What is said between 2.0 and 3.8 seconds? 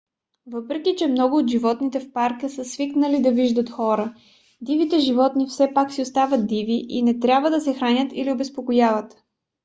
парка са свикнали да виждат